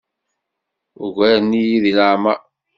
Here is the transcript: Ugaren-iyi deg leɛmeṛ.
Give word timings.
Ugaren-iyi 1.05 1.77
deg 1.83 1.93
leɛmeṛ. 1.97 2.39